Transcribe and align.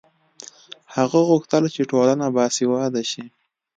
هغه 0.95 1.19
غوښتل 1.29 1.63
چې 1.75 1.81
ټولنه 1.91 2.25
باسواده 2.35 3.01
شي. 3.11 3.25